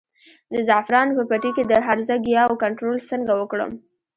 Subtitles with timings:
[0.53, 3.71] د زعفرانو په پټي کې د هرزه ګیاوو کنټرول څنګه وکړم؟